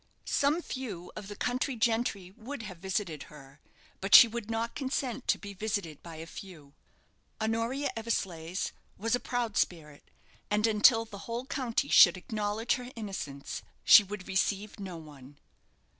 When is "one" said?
14.97-15.37